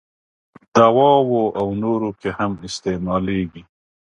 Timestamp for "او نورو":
1.59-2.09